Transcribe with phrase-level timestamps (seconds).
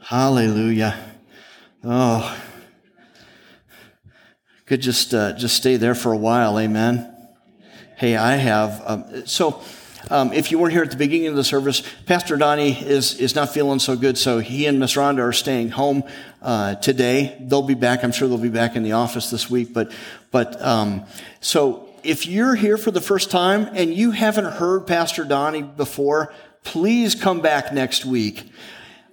[0.00, 0.98] Hallelujah.
[1.84, 2.36] Oh,
[4.66, 6.58] could just uh, just stay there for a while.
[6.58, 7.14] Amen.
[7.96, 9.62] Hey, I have um, so.
[10.10, 13.34] Um, if you weren't here at the beginning of the service, Pastor Donnie is, is
[13.34, 16.02] not feeling so good, so he and Miss Rhonda are staying home
[16.40, 17.36] uh, today.
[17.40, 18.04] They'll be back.
[18.04, 19.74] I'm sure they'll be back in the office this week.
[19.74, 19.92] But
[20.30, 21.04] but um,
[21.40, 26.32] so if you're here for the first time and you haven't heard Pastor Donnie before,
[26.62, 28.50] please come back next week.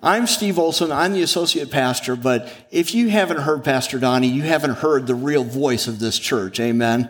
[0.05, 0.91] I'm Steve Olson.
[0.91, 5.15] I'm the associate pastor, but if you haven't heard Pastor Donnie, you haven't heard the
[5.15, 6.59] real voice of this church.
[6.59, 7.09] Amen.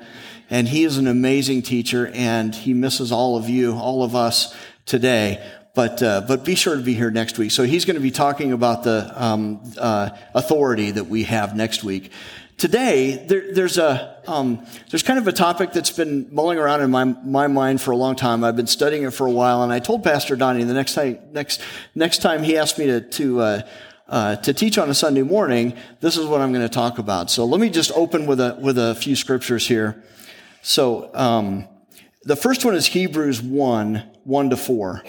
[0.49, 4.55] And he is an amazing teacher and he misses all of you, all of us
[4.85, 5.45] today.
[5.73, 7.51] But, uh, but be sure to be here next week.
[7.51, 11.84] So he's going to be talking about the um, uh, authority that we have next
[11.84, 12.13] week.
[12.57, 16.89] Today, there, there's a um, there's kind of a topic that's been mulling around in
[16.89, 18.45] my my mind for a long time.
[18.45, 21.19] I've been studying it for a while, and I told Pastor Donnie the next time
[21.33, 21.61] next
[21.95, 23.61] next time he asked me to to uh,
[24.07, 27.29] uh, to teach on a Sunday morning, this is what I'm going to talk about.
[27.29, 30.01] So let me just open with a with a few scriptures here.
[30.62, 31.67] So um,
[32.23, 35.03] the first one is Hebrews one one to four.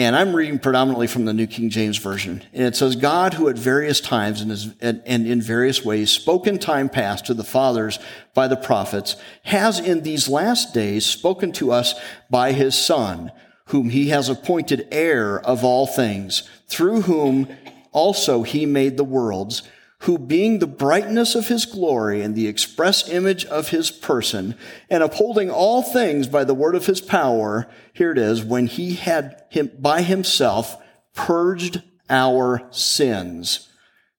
[0.00, 2.42] And I'm reading predominantly from the New King James Version.
[2.54, 6.88] And it says, God, who at various times and, in various ways spoke in time
[6.88, 7.98] past to the fathers
[8.32, 13.30] by the prophets, has in these last days spoken to us by his Son,
[13.66, 17.46] whom he has appointed heir of all things, through whom
[17.92, 19.64] also he made the worlds,
[20.04, 24.54] who being the brightness of his glory and the express image of his person,
[24.88, 28.94] and upholding all things by the word of his power, here it is, when he
[28.94, 30.82] had him by himself
[31.14, 33.68] purged our sins,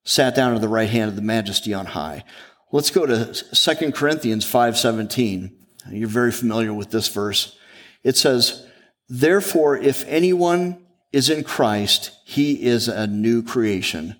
[0.03, 2.23] sat down at the right hand of the majesty on high.
[2.71, 5.51] Let's go to 2 Corinthians 5:17.
[5.89, 7.55] You're very familiar with this verse.
[8.03, 8.65] It says,
[9.09, 10.77] "Therefore if anyone
[11.11, 14.15] is in Christ, he is a new creation."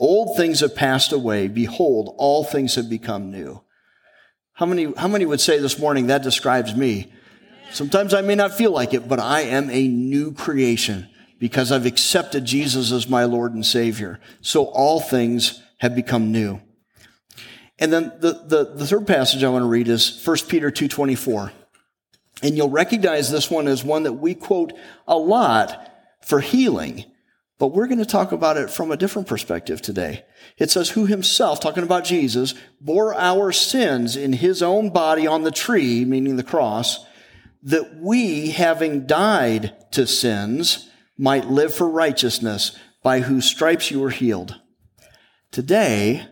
[0.00, 1.46] Old things have passed away.
[1.46, 3.62] Behold, all things have become new.
[4.54, 7.12] How many, how many would say this morning that describes me?
[7.70, 11.08] Sometimes I may not feel like it, but I am a new creation
[11.38, 14.20] because I've accepted Jesus as my Lord and Savior.
[14.40, 16.60] So all things have become new.
[17.78, 21.52] And then the, the, the third passage I want to read is 1 Peter 2.24.
[22.42, 24.72] And you'll recognize this one as one that we quote
[25.06, 25.90] a lot
[26.22, 27.04] for healing.
[27.60, 30.24] But we're going to talk about it from a different perspective today.
[30.56, 35.42] It says, who himself, talking about Jesus, bore our sins in his own body on
[35.42, 37.04] the tree, meaning the cross,
[37.62, 40.88] that we, having died to sins,
[41.18, 44.58] might live for righteousness, by whose stripes you were healed.
[45.50, 46.26] Today,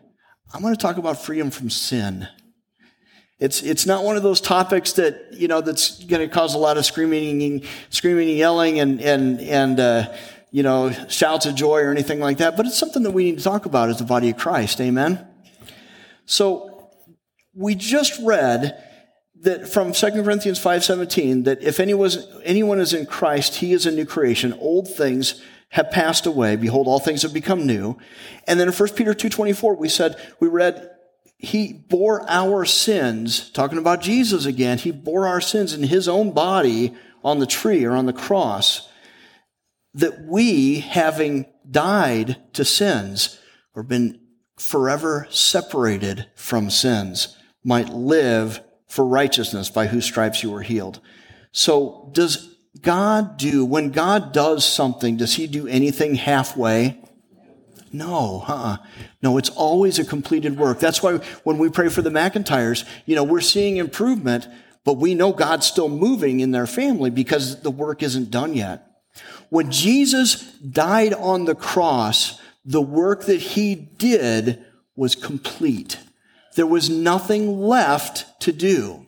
[0.55, 2.27] I'm going to talk about freedom from sin.
[3.39, 6.59] It's, it's not one of those topics that, you know, that's going to cause a
[6.59, 10.16] lot of screaming, screaming and yelling and, and, and, uh,
[10.50, 13.38] you know, shouts of joy or anything like that, but it's something that we need
[13.38, 14.81] to talk about as the body of Christ.
[14.81, 15.26] Amen?
[16.26, 16.91] So,
[17.54, 18.82] we just read
[19.41, 22.10] that from 2 Corinthians 5.17, that if anyone,
[22.44, 24.53] anyone is in Christ, he is a new creation.
[24.54, 26.56] Old things have passed away.
[26.56, 27.97] Behold, all things have become new.
[28.47, 30.91] And then in 1 Peter 2.24, we said, we read,
[31.36, 36.32] he bore our sins, talking about Jesus again, he bore our sins in his own
[36.32, 38.88] body on the tree or on the cross
[39.98, 43.38] that we, having died to sins
[43.75, 44.20] or been
[44.56, 51.00] forever separated from sins, might live for righteousness by whose stripes you were healed.
[51.50, 57.00] So does God do, when God does something, does he do anything halfway?
[57.92, 58.76] No, uh-uh.
[59.20, 60.78] No, it's always a completed work.
[60.78, 64.47] That's why when we pray for the McIntyres, you know, we're seeing improvement,
[64.84, 68.88] but we know God's still moving in their family because the work isn't done yet.
[69.50, 74.64] When Jesus died on the cross, the work that he did
[74.94, 75.98] was complete.
[76.56, 79.06] There was nothing left to do.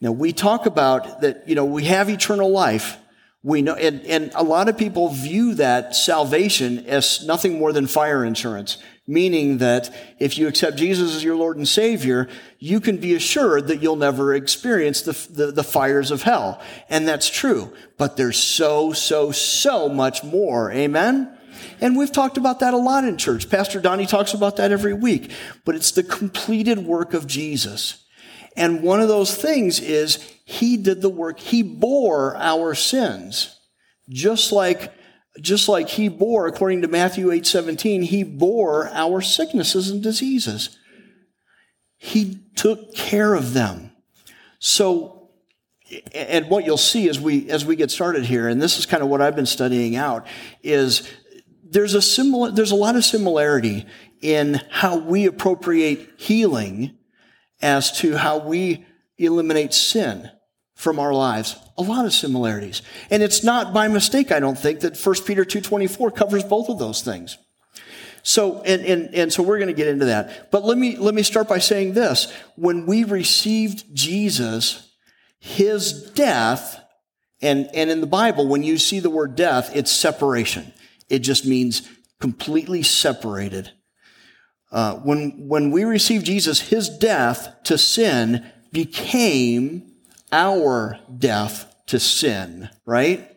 [0.00, 2.96] Now we talk about that, you know, we have eternal life.
[3.44, 7.86] We know, and, and a lot of people view that salvation as nothing more than
[7.86, 12.28] fire insurance meaning that if you accept Jesus as your Lord and Savior,
[12.58, 16.60] you can be assured that you'll never experience the, the, the, fires of hell.
[16.88, 17.72] And that's true.
[17.98, 20.72] But there's so, so, so much more.
[20.72, 21.36] Amen?
[21.80, 23.50] And we've talked about that a lot in church.
[23.50, 25.30] Pastor Donnie talks about that every week.
[25.64, 28.03] But it's the completed work of Jesus.
[28.56, 31.38] And one of those things is he did the work.
[31.38, 33.58] He bore our sins.
[34.08, 34.92] Just like
[35.40, 40.78] just like he bore, according to Matthew 8 17, he bore our sicknesses and diseases.
[41.96, 43.90] He took care of them.
[44.58, 45.30] So,
[46.14, 49.02] and what you'll see as we, as we get started here, and this is kind
[49.02, 50.26] of what I've been studying out,
[50.62, 51.10] is
[51.64, 53.86] there's a similar, there's a lot of similarity
[54.20, 56.96] in how we appropriate healing
[57.62, 58.84] as to how we
[59.18, 60.30] eliminate sin
[60.74, 61.56] from our lives.
[61.78, 62.82] A lot of similarities.
[63.10, 66.78] And it's not by mistake, I don't think, that 1 Peter 2.24 covers both of
[66.78, 67.38] those things.
[68.22, 70.50] So, and, and, and so we're going to get into that.
[70.50, 72.32] But let me, let me start by saying this.
[72.56, 74.92] When we received Jesus,
[75.38, 76.80] his death,
[77.42, 80.72] and, and in the Bible, when you see the word death, it's separation.
[81.10, 81.86] It just means
[82.18, 83.70] completely separated.
[84.74, 89.94] Uh, when, when we receive Jesus, his death to sin became
[90.32, 93.30] our death to sin, right?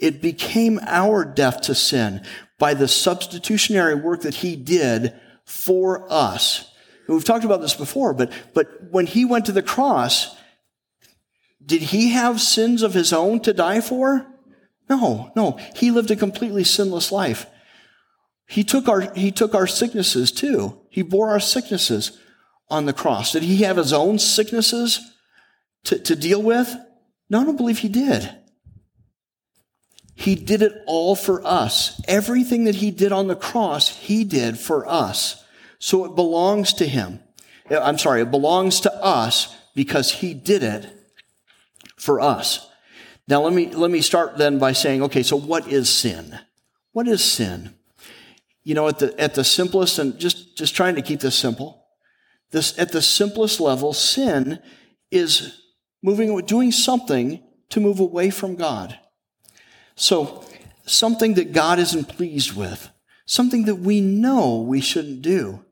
[0.00, 2.26] It became our death to sin
[2.58, 6.72] by the substitutionary work that he did for us.
[7.06, 10.36] And we've talked about this before, but, but when he went to the cross,
[11.64, 14.26] did he have sins of his own to die for?
[14.90, 15.52] No, no.
[15.76, 17.46] He lived a completely sinless life.
[18.46, 20.80] He took our, he took our sicknesses too.
[20.90, 22.18] He bore our sicknesses
[22.68, 23.32] on the cross.
[23.32, 25.00] Did he have his own sicknesses
[25.84, 26.74] to, to deal with?
[27.30, 28.30] No, I don't believe he did.
[30.14, 32.00] He did it all for us.
[32.06, 35.44] Everything that he did on the cross, he did for us.
[35.78, 37.20] So it belongs to him.
[37.68, 40.86] Eh, I'm sorry, it belongs to us because he did it
[41.96, 42.70] for us.
[43.26, 46.38] Now let me, let me start then by saying, okay, so what is sin?
[46.92, 47.74] What is sin?
[48.64, 51.86] You know, at the, at the simplest, and just, just trying to keep this simple,
[52.50, 54.60] this, at the simplest level, sin
[55.10, 55.60] is
[56.02, 58.98] moving, doing something to move away from God.
[59.96, 60.44] So,
[60.86, 62.90] something that God isn't pleased with,
[63.26, 65.64] something that we know we shouldn't do.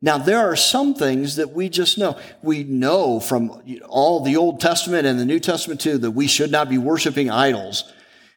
[0.00, 2.18] Now, there are some things that we just know.
[2.42, 6.50] We know from all the Old Testament and the New Testament too that we should
[6.50, 7.92] not be worshiping idols.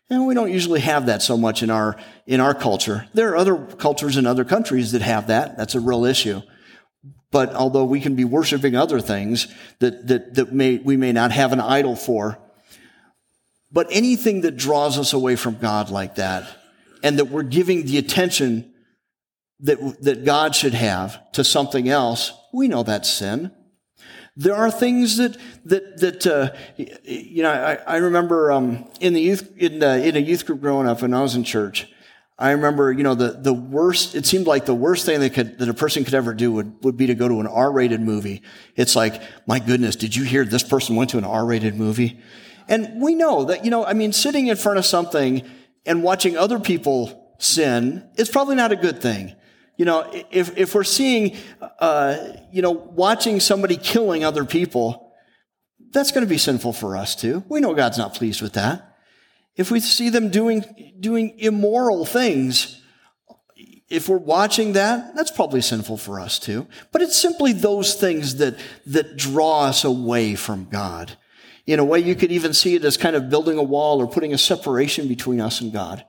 [0.09, 1.97] And we don't usually have that so much in our,
[2.27, 3.07] in our culture.
[3.13, 5.57] There are other cultures in other countries that have that.
[5.57, 6.41] That's a real issue.
[7.31, 9.47] But although we can be worshiping other things
[9.79, 12.37] that, that, that may, we may not have an idol for,
[13.71, 16.47] but anything that draws us away from God like that,
[17.03, 18.73] and that we're giving the attention
[19.59, 23.51] that, that God should have to something else, we know that's sin.
[24.37, 26.51] There are things that that that uh,
[27.05, 27.51] you know.
[27.51, 31.13] I, I remember um, in the youth in, in a youth group growing up when
[31.13, 31.87] I was in church.
[32.37, 35.57] I remember, you know, the, the worst, it seemed like the worst thing that could,
[35.59, 38.41] that a person could ever do would, would be to go to an R-rated movie.
[38.75, 42.19] It's like, my goodness, did you hear this person went to an R-rated movie?
[42.67, 45.43] And we know that, you know, I mean, sitting in front of something
[45.85, 49.33] and watching other people sin is probably not a good thing.
[49.77, 51.35] You know, if, if we're seeing,
[51.79, 52.17] uh,
[52.51, 55.13] you know, watching somebody killing other people,
[55.91, 57.43] that's going to be sinful for us too.
[57.49, 58.97] We know God's not pleased with that.
[59.55, 62.81] If we see them doing, doing immoral things,
[63.89, 66.67] if we're watching that, that's probably sinful for us too.
[66.91, 68.57] But it's simply those things that,
[68.87, 71.17] that draw us away from God.
[71.65, 74.07] In a way, you could even see it as kind of building a wall or
[74.07, 76.05] putting a separation between us and God.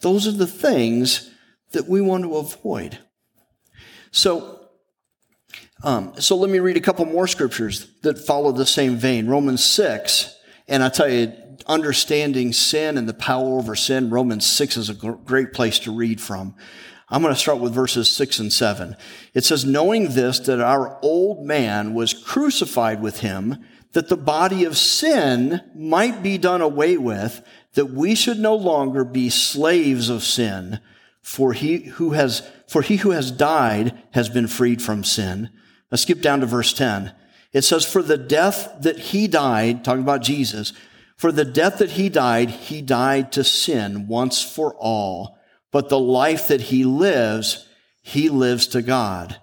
[0.00, 1.30] Those are the things
[1.72, 2.98] that we want to avoid.
[4.10, 4.68] So,
[5.82, 9.26] um, so let me read a couple more scriptures that follow the same vein.
[9.26, 10.36] Romans 6,
[10.68, 11.32] and I tell you,
[11.66, 16.20] understanding sin and the power over sin, Romans 6 is a great place to read
[16.20, 16.54] from.
[17.08, 18.96] I'm going to start with verses 6 and 7.
[19.34, 24.64] It says, Knowing this, that our old man was crucified with him, that the body
[24.64, 30.22] of sin might be done away with, that we should no longer be slaves of
[30.22, 30.78] sin,
[31.22, 35.50] for he who has, for he who has died has been freed from sin.
[35.90, 37.12] Let's skip down to verse 10.
[37.52, 40.72] It says, for the death that he died, talking about Jesus,
[41.16, 45.36] for the death that he died, he died to sin once for all.
[45.72, 47.68] But the life that he lives,
[48.02, 49.40] he lives to God.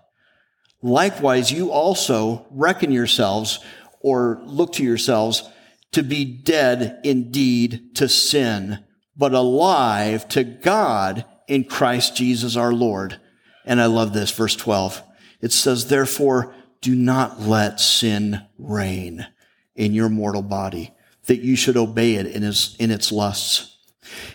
[0.82, 3.60] Likewise, you also reckon yourselves
[4.00, 5.50] or look to yourselves
[5.92, 8.80] to be dead indeed to sin,
[9.16, 13.20] but alive to God in Christ Jesus our Lord.
[13.66, 15.02] And I love this, verse 12.
[15.42, 19.26] It says, therefore, do not let sin reign
[19.76, 20.94] in your mortal body,
[21.26, 23.78] that you should obey it in, his, in its lusts.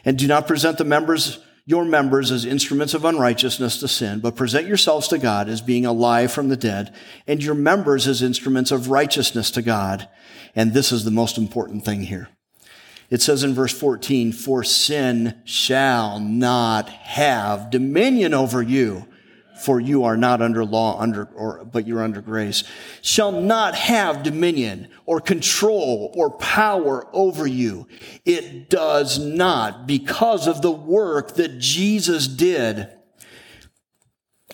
[0.04, 4.36] And do not present the members, your members as instruments of unrighteousness to sin, but
[4.36, 6.94] present yourselves to God as being alive from the dead,
[7.26, 10.08] and your members as instruments of righteousness to God.
[10.54, 12.28] And this is the most important thing here.
[13.12, 19.06] It says in verse 14, for sin shall not have dominion over you,
[19.60, 22.64] for you are not under law under or but you're under grace
[23.02, 27.86] shall not have dominion or control or power over you.
[28.24, 32.88] It does not because of the work that Jesus did.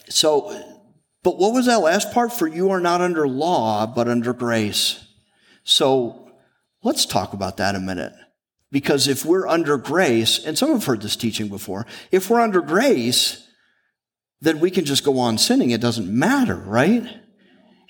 [0.08, 0.50] So
[1.22, 2.32] but what was that last part?
[2.32, 5.06] For you are not under law but under grace.
[5.62, 6.32] So
[6.82, 8.14] let's talk about that a minute
[8.70, 12.60] because if we're under grace and some have heard this teaching before if we're under
[12.60, 13.48] grace
[14.40, 15.70] then we can just go on sinning.
[15.70, 17.04] It doesn't matter, right?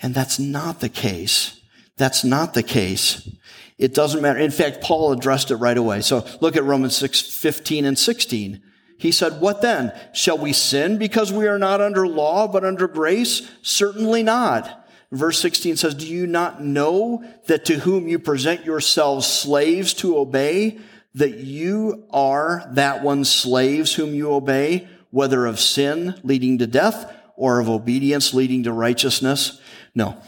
[0.00, 1.61] And that's not the case.
[1.97, 3.28] That's not the case.
[3.76, 4.38] It doesn't matter.
[4.38, 6.00] In fact, Paul addressed it right away.
[6.00, 8.62] So look at Romans 6, 15 and 16.
[8.99, 9.92] He said, What then?
[10.12, 13.49] Shall we sin because we are not under law, but under grace?
[13.62, 14.88] Certainly not.
[15.11, 20.19] Verse 16 says, Do you not know that to whom you present yourselves slaves to
[20.19, 20.79] obey,
[21.15, 24.88] that you are that one slaves whom you obey?
[25.11, 29.61] whether of sin leading to death or of obedience leading to righteousness.
[29.95, 30.21] No.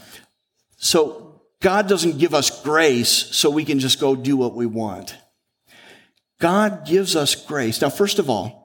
[0.77, 5.17] So God doesn't give us grace so we can just go do what we want.
[6.41, 7.83] God gives us grace.
[7.83, 8.60] Now, first of all,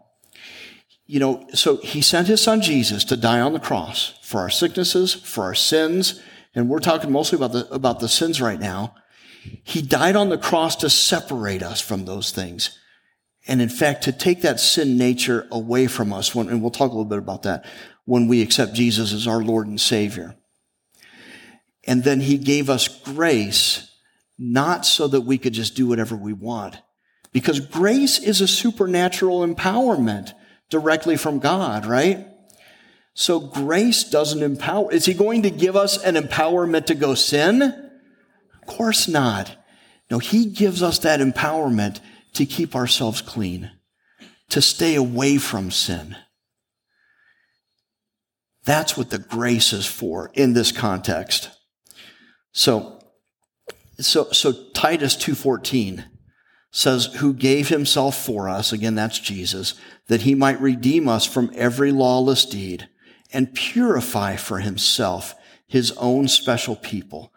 [1.07, 4.49] you know, so he sent his son Jesus to die on the cross for our
[4.49, 6.21] sicknesses, for our sins,
[6.55, 8.95] and we're talking mostly about the, about the sins right now.
[9.63, 12.79] He died on the cross to separate us from those things.
[13.47, 16.89] And in fact, to take that sin nature away from us, when, and we'll talk
[16.89, 17.65] a little bit about that,
[18.05, 20.35] when we accept Jesus as our Lord and Savior.
[21.85, 23.91] And then he gave us grace,
[24.39, 26.81] not so that we could just do whatever we want.
[27.31, 30.33] Because grace is a supernatural empowerment
[30.69, 32.27] directly from God, right?
[33.13, 34.91] So grace doesn't empower.
[34.91, 37.61] Is he going to give us an empowerment to go sin?
[37.61, 39.55] Of course not.
[40.11, 41.99] No, he gives us that empowerment
[42.33, 43.71] to keep ourselves clean,
[44.49, 46.17] to stay away from sin.
[48.65, 51.51] That's what the grace is for in this context.
[52.51, 52.99] So,
[53.99, 56.03] so, so Titus 2.14
[56.75, 59.75] says, who gave himself for us, again, that's Jesus,
[60.07, 62.89] that he might redeem us from every lawless deed
[63.31, 65.35] and purify for himself
[65.67, 67.31] his own special people,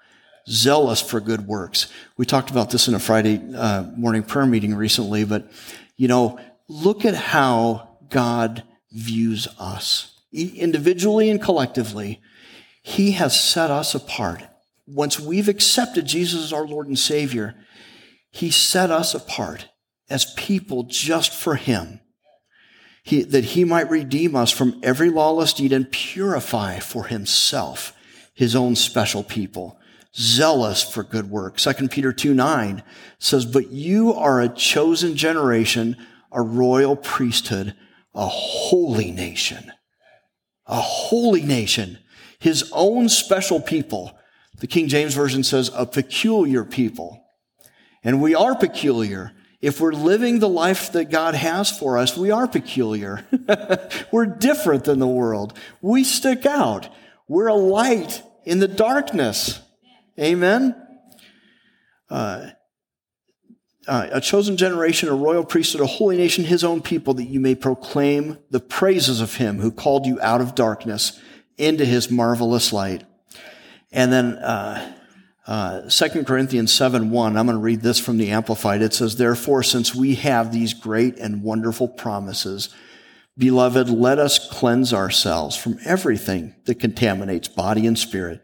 [0.48, 1.86] zealous for good works.
[2.16, 5.48] We talked about this in a Friday uh, morning prayer meeting recently, but
[5.96, 12.20] you know, look at how God views us individually and collectively.
[12.82, 14.42] He has set us apart.
[14.88, 17.54] Once we've accepted Jesus as our Lord and Savior,
[18.30, 19.68] He set us apart
[20.08, 22.00] as people just for Him.
[23.02, 27.92] He, that He might redeem us from every lawless deed and purify for Himself
[28.34, 29.78] His own special people
[30.14, 31.56] zealous for good work.
[31.56, 32.82] 2 Peter 2 9
[33.18, 35.96] says, But you are a chosen generation,
[36.32, 37.74] a royal priesthood,
[38.14, 39.72] a holy nation.
[40.66, 41.98] A holy nation.
[42.38, 44.18] His own special people.
[44.58, 47.24] The King James Version says, a peculiar people.
[48.04, 49.32] And we are peculiar.
[49.60, 53.26] If we're living the life that God has for us, we are peculiar.
[54.12, 55.58] we're different than the world.
[55.80, 56.88] We stick out.
[57.26, 59.60] We're a light in the darkness.
[60.18, 60.76] Amen?
[62.08, 62.50] Uh,
[63.88, 67.40] uh, a chosen generation, a royal priesthood, a holy nation, his own people, that you
[67.40, 71.18] may proclaim the praises of him who called you out of darkness
[71.56, 73.04] into his marvelous light.
[73.90, 74.97] And then, uh,
[75.48, 78.82] uh, 2 Corinthians 7 1, I'm going to read this from the Amplified.
[78.82, 82.68] It says, Therefore, since we have these great and wonderful promises,
[83.36, 88.42] beloved, let us cleanse ourselves from everything that contaminates body and spirit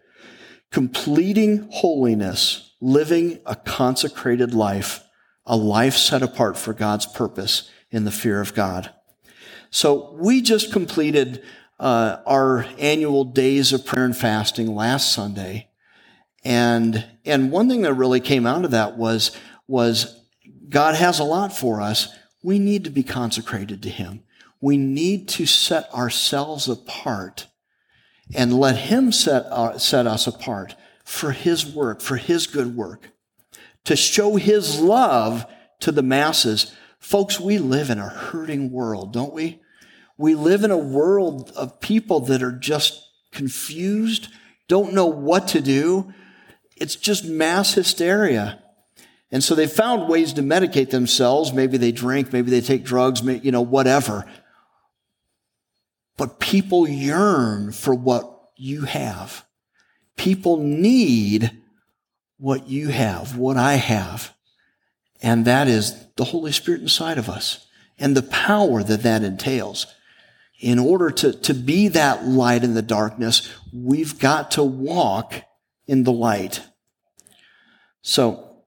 [0.75, 5.05] completing holiness, living a consecrated life,
[5.47, 8.91] a life set apart for God's purpose in the fear of God.
[9.71, 11.45] So we just completed
[11.79, 15.69] uh, our annual days of prayer and fasting last Sunday,
[16.45, 19.37] and and one thing that really came out of that was
[19.67, 20.21] was
[20.69, 22.15] God has a lot for us.
[22.43, 24.23] We need to be consecrated to Him.
[24.61, 27.47] We need to set ourselves apart
[28.35, 30.75] and let Him set, uh, set us apart
[31.05, 33.11] for His work, for His good work,
[33.85, 35.47] to show His love
[35.81, 36.75] to the masses.
[36.99, 39.61] Folks, we live in a hurting world, don't we?
[40.17, 44.29] We live in a world of people that are just confused,
[44.69, 46.13] don't know what to do.
[46.77, 48.63] It's just mass hysteria.
[49.31, 51.53] And so they found ways to medicate themselves.
[51.53, 54.25] Maybe they drink, maybe they take drugs, you know, whatever.
[56.17, 59.45] But people yearn for what you have.
[60.17, 61.51] People need
[62.39, 64.33] what you have, what I have.
[65.21, 67.67] And that is the Holy Spirit inside of us
[67.99, 69.87] and the power that that entails.
[70.61, 75.35] in order to, to be that light in the darkness, we've got to walk
[75.87, 76.63] in the light.
[78.03, 78.65] So,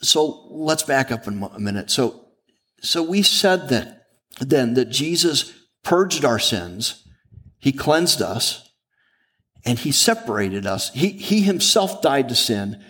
[0.00, 1.90] so let's back up a minute.
[1.90, 2.28] So,
[2.80, 4.06] so we said that
[4.40, 7.06] then that Jesus purged our sins,
[7.58, 8.70] he cleansed us,
[9.64, 10.90] and he separated us.
[10.92, 12.82] He, he himself died to sin,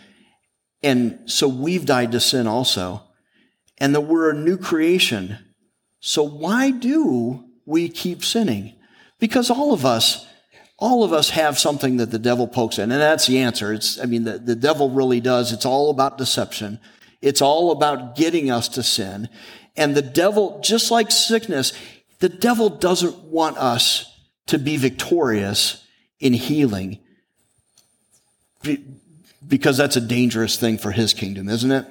[0.83, 3.03] and so we've died to sin also,
[3.79, 5.39] and that we're a new creation.
[6.01, 8.77] So why do we keep sinning?
[9.19, 10.27] Because all of us,
[10.81, 13.73] all of us have something that the devil pokes in, and that's the answer.
[13.73, 15.53] It's, I mean, the, the devil really does.
[15.53, 16.81] It's all about deception.
[17.21, 19.29] It's all about getting us to sin.
[19.77, 21.75] And the devil, just like sickness,
[22.19, 25.87] the devil doesn't want us to be victorious
[26.19, 26.99] in healing
[29.47, 31.87] because that's a dangerous thing for his kingdom, isn't it?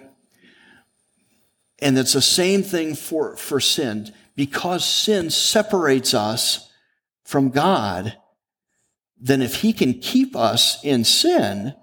[1.80, 4.12] And it's the same thing for, for sin.
[4.36, 6.70] Because sin separates us
[7.24, 8.18] from God,
[9.20, 11.74] then if he can keep us in sin,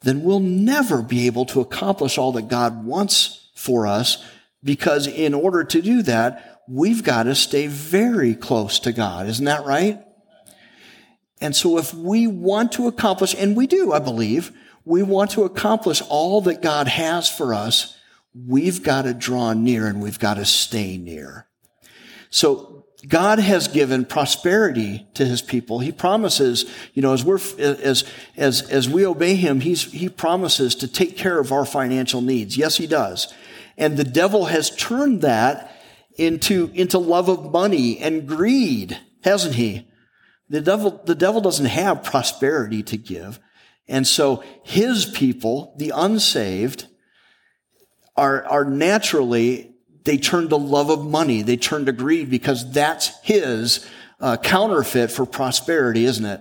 [0.00, 4.24] then we'll never be able to accomplish all that God wants for us
[4.64, 9.28] because in order to do that, we've got to stay very close to God.
[9.28, 10.02] Isn't that right?
[11.40, 14.52] And so if we want to accomplish, and we do, I believe,
[14.84, 17.96] we want to accomplish all that God has for us,
[18.34, 21.48] we've got to draw near and we've got to stay near.
[22.30, 22.71] So
[23.08, 25.80] God has given prosperity to his people.
[25.80, 28.04] He promises, you know, as we're, as,
[28.36, 32.56] as, as we obey him, he's, he promises to take care of our financial needs.
[32.56, 33.32] Yes, he does.
[33.76, 35.76] And the devil has turned that
[36.16, 39.88] into, into love of money and greed, hasn't he?
[40.48, 43.40] The devil, the devil doesn't have prosperity to give.
[43.88, 46.86] And so his people, the unsaved,
[48.16, 49.71] are, are naturally,
[50.04, 51.42] they turn to love of money.
[51.42, 53.88] They turn to greed because that's his
[54.20, 56.40] uh, counterfeit for prosperity, isn't it?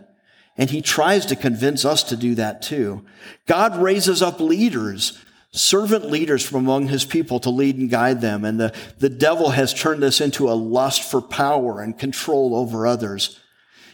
[0.57, 3.05] And he tries to convince us to do that too.
[3.47, 5.17] God raises up leaders
[5.51, 8.45] servant leaders from among his people to lead and guide them.
[8.45, 12.87] And the, the devil has turned this into a lust for power and control over
[12.87, 13.39] others.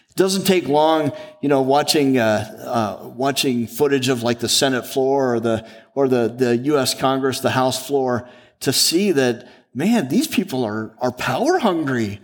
[0.10, 4.86] It doesn't take long, you know, watching, uh, uh, watching footage of like the Senate
[4.86, 6.94] floor or the, or the, the U.S.
[6.94, 12.20] Congress, the House floor to see that, man, these people are, are power hungry.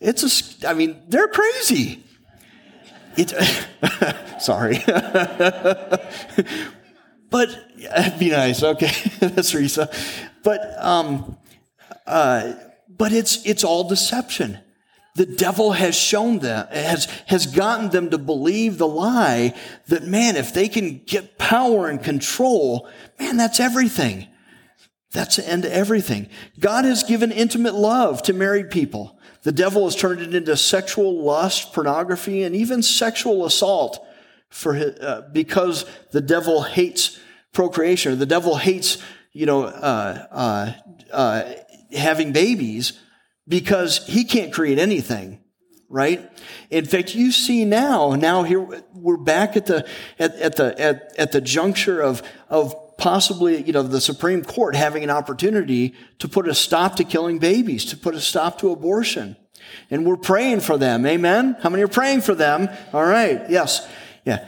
[0.00, 0.22] It's
[0.62, 2.04] a, I mean, they're crazy.
[3.16, 3.30] It,
[4.40, 4.78] sorry.
[7.30, 8.62] But be nice.
[8.62, 8.86] Okay,
[9.20, 9.92] that's Risa.
[10.42, 11.36] But um,
[12.06, 12.54] uh,
[12.88, 14.58] but it's it's all deception.
[15.14, 19.54] The devil has shown them has has gotten them to believe the lie
[19.88, 22.88] that man, if they can get power and control,
[23.18, 24.28] man, that's everything.
[25.12, 26.28] That's the end of everything.
[26.60, 29.18] God has given intimate love to married people.
[29.42, 34.04] The devil has turned it into sexual lust, pornography, and even sexual assault
[34.50, 37.18] for his, uh, because the devil hates
[37.52, 38.18] procreation.
[38.18, 38.98] The devil hates,
[39.32, 40.72] you know, uh, uh,
[41.12, 41.52] uh,
[41.92, 42.98] having babies
[43.46, 45.40] because he can't create anything,
[45.88, 46.30] right?
[46.70, 48.60] In fact, you see now, now here
[48.92, 53.72] we're back at the at, at the at, at the juncture of of possibly, you
[53.72, 57.96] know, the Supreme Court having an opportunity to put a stop to killing babies, to
[57.96, 59.36] put a stop to abortion.
[59.90, 61.06] And we're praying for them.
[61.06, 61.56] Amen?
[61.60, 62.68] How many are praying for them?
[62.92, 63.48] All right.
[63.48, 63.86] Yes.
[64.24, 64.46] Yeah.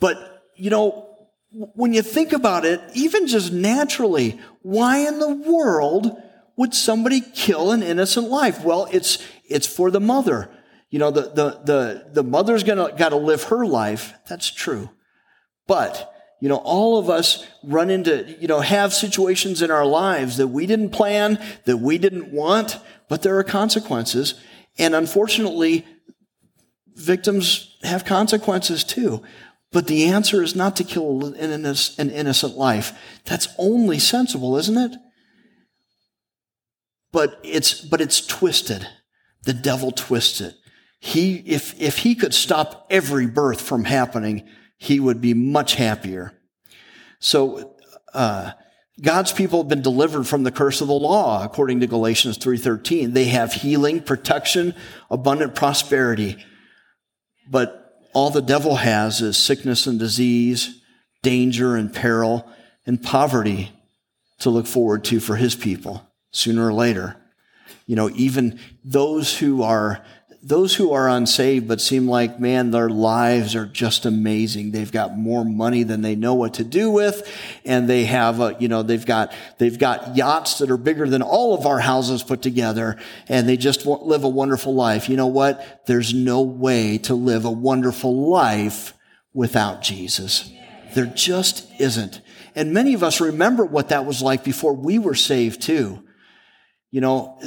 [0.00, 1.08] But, you know,
[1.50, 6.20] when you think about it, even just naturally, why in the world
[6.56, 8.64] would somebody kill an innocent life?
[8.64, 10.50] Well, it's, it's for the mother.
[10.90, 14.14] You know, the, the, the, the mother's gonna, gotta live her life.
[14.28, 14.90] That's true.
[15.66, 16.13] But,
[16.44, 20.48] you know, all of us run into, you know, have situations in our lives that
[20.48, 22.76] we didn't plan, that we didn't want,
[23.08, 24.34] but there are consequences.
[24.76, 25.86] And unfortunately,
[26.96, 29.22] victims have consequences too.
[29.72, 32.92] But the answer is not to kill an innocent life.
[33.24, 34.98] That's only sensible, isn't it?
[37.10, 38.86] But it's, but it's twisted.
[39.44, 40.56] The devil twists it.
[41.00, 44.46] He, if, if he could stop every birth from happening,
[44.84, 46.32] he would be much happier.
[47.18, 47.76] So,
[48.12, 48.52] uh,
[49.00, 53.12] God's people have been delivered from the curse of the law, according to Galatians 3.13.
[53.12, 54.74] They have healing, protection,
[55.10, 56.36] abundant prosperity.
[57.50, 60.80] But all the devil has is sickness and disease,
[61.22, 62.48] danger and peril,
[62.86, 63.72] and poverty
[64.40, 67.16] to look forward to for his people sooner or later.
[67.86, 70.04] You know, even those who are
[70.46, 74.70] those who are unsaved but seem like, man, their lives are just amazing.
[74.70, 77.26] They've got more money than they know what to do with.
[77.64, 81.22] And they have, a, you know, they've got, they've got yachts that are bigger than
[81.22, 82.98] all of our houses put together.
[83.26, 85.08] And they just live a wonderful life.
[85.08, 85.86] You know what?
[85.86, 88.92] There's no way to live a wonderful life
[89.32, 90.52] without Jesus.
[90.94, 92.20] There just isn't.
[92.54, 96.04] And many of us remember what that was like before we were saved too.
[96.90, 97.40] You know,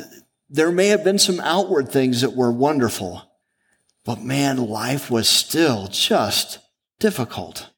[0.49, 3.23] there may have been some outward things that were wonderful,
[4.05, 6.60] but man, life was still just
[6.99, 7.69] difficult.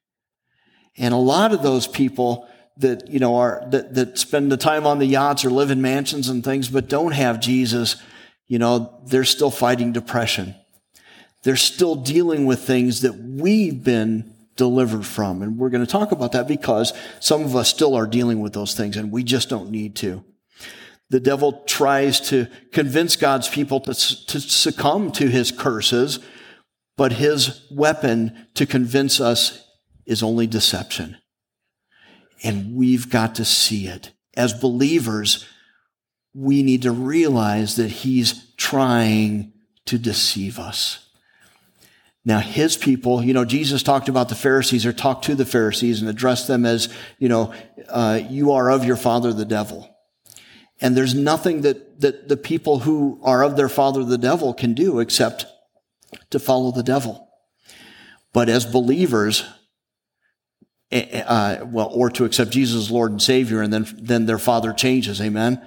[0.97, 4.85] And a lot of those people that, you know, are, that, that spend the time
[4.85, 7.95] on the yachts or live in mansions and things, but don't have Jesus,
[8.47, 10.55] you know, they're still fighting depression.
[11.43, 15.41] They're still dealing with things that we've been delivered from.
[15.41, 18.53] And we're going to talk about that because some of us still are dealing with
[18.53, 20.23] those things and we just don't need to.
[21.09, 26.19] The devil tries to convince God's people to, to succumb to his curses,
[26.97, 29.65] but his weapon to convince us
[30.05, 31.17] is only deception.
[32.43, 34.11] And we've got to see it.
[34.37, 35.45] As believers,
[36.33, 39.53] we need to realize that he's trying
[39.85, 41.09] to deceive us.
[42.23, 46.01] Now, his people, you know, Jesus talked about the Pharisees or talked to the Pharisees
[46.01, 47.53] and addressed them as, you know,
[47.87, 49.88] uh, you are of your father, the devil.
[50.81, 54.73] And there's nothing that, that the people who are of their father, the devil, can
[54.73, 55.45] do except
[56.29, 57.29] to follow the devil.
[58.33, 59.43] But as believers,
[60.91, 64.25] eh, eh, uh, well, or to accept Jesus as Lord and Savior, and then, then
[64.25, 65.61] their father changes, amen?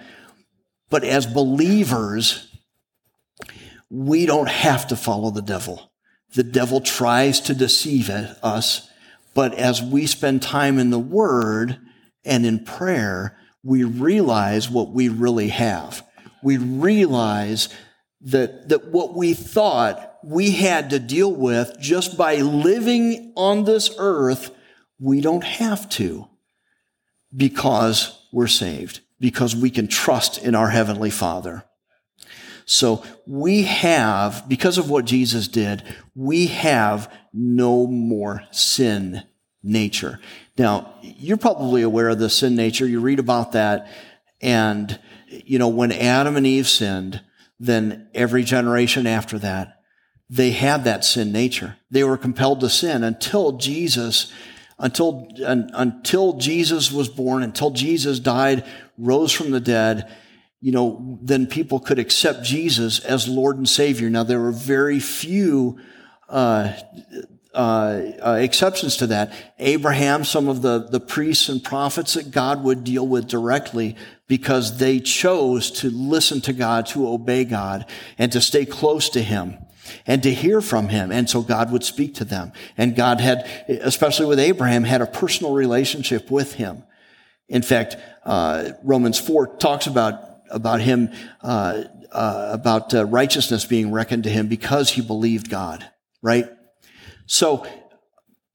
[0.88, 2.48] But as believers,
[3.90, 5.92] we don't have to follow the devil.
[6.34, 8.88] The devil tries to deceive us,
[9.34, 11.78] but as we spend time in the Word
[12.24, 16.04] and in prayer, we realize what we really have.
[16.42, 17.68] We realize
[18.22, 23.94] that, that what we thought we had to deal with just by living on this
[23.98, 24.54] earth,
[24.98, 26.28] we don't have to
[27.34, 31.64] because we're saved, because we can trust in our Heavenly Father.
[32.64, 35.82] So we have, because of what Jesus did,
[36.14, 39.24] we have no more sin
[39.62, 40.20] nature.
[40.58, 42.86] Now, you're probably aware of the sin nature.
[42.86, 43.90] You read about that.
[44.40, 47.22] And, you know, when Adam and Eve sinned,
[47.58, 49.80] then every generation after that,
[50.28, 51.76] they had that sin nature.
[51.90, 54.32] They were compelled to sin until Jesus,
[54.78, 58.64] until, until Jesus was born, until Jesus died,
[58.98, 60.10] rose from the dead,
[60.60, 64.08] you know, then people could accept Jesus as Lord and Savior.
[64.08, 65.78] Now, there were very few
[66.28, 66.72] uh,
[67.54, 69.32] uh, uh, exceptions to that.
[69.58, 74.78] Abraham, some of the, the priests and prophets that God would deal with directly because
[74.78, 77.84] they chose to listen to God, to obey God,
[78.16, 79.58] and to stay close to Him
[80.06, 81.12] and to hear from Him.
[81.12, 82.52] And so God would speak to them.
[82.78, 86.84] And God had, especially with Abraham, had a personal relationship with him.
[87.48, 91.10] In fact, uh, Romans 4 talks about, about him,
[91.42, 95.86] uh, uh, about uh, righteousness being reckoned to him because he believed God,
[96.22, 96.46] right?
[97.26, 97.66] So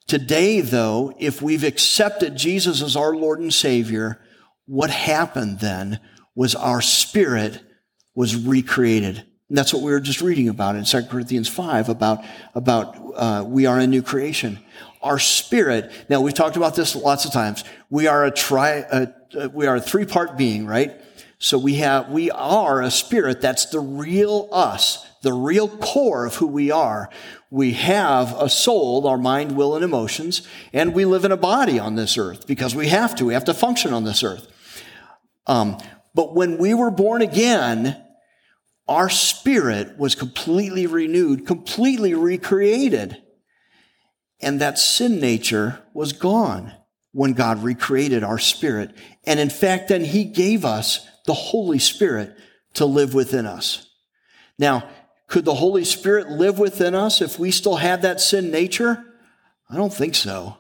[0.08, 4.20] today, though, if we've accepted Jesus as our Lord and Savior,
[4.66, 6.00] what happened then
[6.36, 7.62] was our spirit
[8.14, 9.24] was recreated.
[9.50, 13.44] And that's what we were just reading about in 2 Corinthians 5 about, about uh,
[13.48, 14.60] we are a new creation.
[15.02, 17.64] Our spirit, now we've talked about this lots of times.
[17.90, 19.06] We are a tri, uh,
[19.54, 21.00] we are a three part being, right?
[21.40, 23.40] So we have, we are a spirit.
[23.40, 27.10] That's the real us, the real core of who we are.
[27.50, 31.80] We have a soul, our mind, will, and emotions, and we live in a body
[31.80, 33.26] on this earth because we have to.
[33.26, 34.48] We have to function on this earth.
[35.46, 35.78] Um,
[36.14, 38.04] but when we were born again,
[38.88, 43.22] our spirit was completely renewed, completely recreated.
[44.42, 46.74] And that sin nature was gone
[47.12, 48.96] when God recreated our spirit.
[49.26, 52.38] And in fact, then He gave us the Holy Spirit
[52.76, 53.88] to live within us.
[54.60, 54.90] Now,
[55.28, 59.04] could the Holy Spirit live within us if we still have that sin nature?
[59.70, 60.58] I don't think so.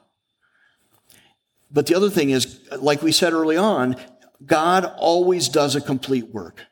[1.71, 3.95] But the other thing is, like we said early on,
[4.45, 6.65] God always does a complete work.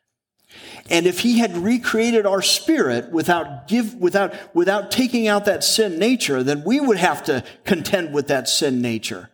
[0.90, 5.98] And if he had recreated our spirit without give, without, without taking out that sin
[5.98, 9.30] nature, then we would have to contend with that sin nature.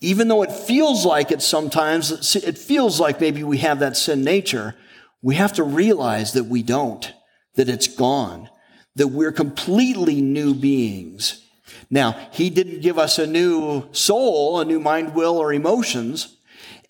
[0.00, 4.22] Even though it feels like it sometimes, it feels like maybe we have that sin
[4.22, 4.74] nature,
[5.22, 7.14] we have to realize that we don't,
[7.56, 8.48] that it's gone,
[8.96, 11.42] that we're completely new beings.
[11.90, 16.36] Now, he didn't give us a new soul, a new mind, will, or emotions,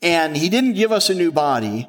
[0.02, 1.88] and he didn't give us a new body,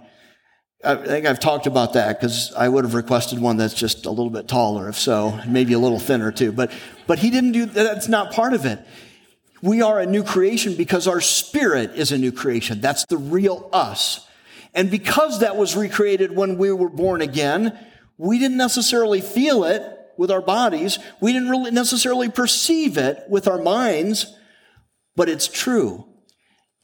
[0.86, 4.12] I think I've talked about that because I would have requested one that's just a
[4.12, 6.52] little bit taller, if so, maybe a little thinner too.
[6.52, 6.72] But,
[7.08, 8.80] but he didn't do that's not part of it.
[9.62, 12.82] We are a new creation because our spirit is a new creation.
[12.82, 14.28] That's the real us.
[14.76, 17.78] And because that was recreated when we were born again,
[18.18, 19.84] we didn't necessarily feel it
[20.18, 21.00] with our bodies.
[21.20, 24.34] We didn't really necessarily perceive it with our minds,
[25.16, 26.06] but it's true.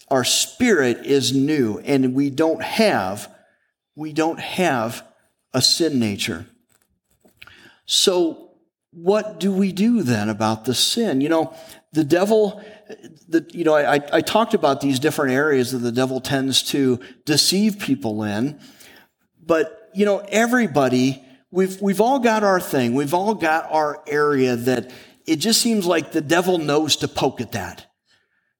[0.09, 3.33] Our spirit is new and we don't have,
[3.95, 5.05] we don't have
[5.53, 6.47] a sin nature.
[7.85, 8.51] So
[8.91, 11.21] what do we do then about the sin?
[11.21, 11.53] You know,
[11.93, 12.61] the devil,
[13.29, 16.99] the, you know, I, I talked about these different areas that the devil tends to
[17.25, 18.59] deceive people in,
[19.41, 22.93] but, you know, everybody, we've, we've all got our thing.
[22.93, 24.91] We've all got our area that
[25.25, 27.87] it just seems like the devil knows to poke at that.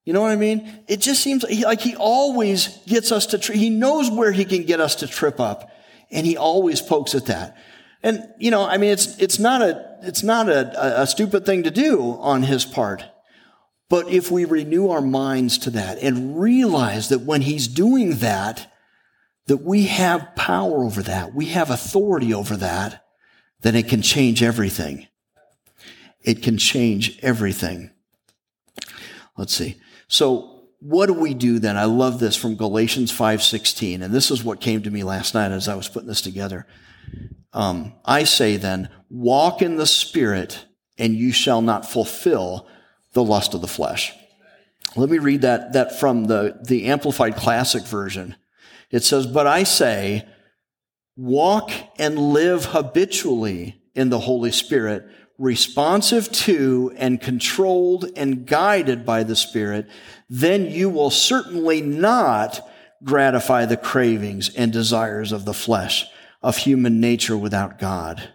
[0.04, 0.84] You know what I mean?
[0.88, 4.64] It just seems like he always gets us to, tri- he knows where he can
[4.64, 5.70] get us to trip up
[6.10, 7.56] and he always pokes at that.
[8.04, 11.64] And, you know, I mean, it's, it's not a, it's not a, a stupid thing
[11.64, 13.06] to do on his part.
[13.90, 18.72] But if we renew our minds to that and realize that when he's doing that,
[19.52, 23.04] that we have power over that, we have authority over that,
[23.60, 25.06] then it can change everything.
[26.24, 27.92] It can change everything.
[29.36, 29.76] Let's see.
[30.08, 31.76] So what do we do then?
[31.76, 35.52] I love this from Galatians 5:16, and this is what came to me last night
[35.52, 36.66] as I was putting this together.
[37.52, 40.64] Um, I say then, walk in the Spirit,
[40.98, 42.68] and you shall not fulfill
[43.12, 44.14] the lust of the flesh.
[44.96, 48.38] Let me read that, that from the, the Amplified Classic version.
[48.92, 50.28] It says, But I say,
[51.16, 55.06] walk and live habitually in the Holy Spirit,
[55.38, 59.88] responsive to and controlled and guided by the Spirit,
[60.30, 62.68] then you will certainly not
[63.04, 66.06] gratify the cravings and desires of the flesh
[66.42, 68.30] of human nature without God.